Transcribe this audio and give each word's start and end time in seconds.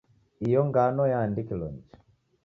Iyo 0.45 0.59
ngano 0.69 1.01
yaandikilo 1.11 1.65
nicha. 1.73 1.97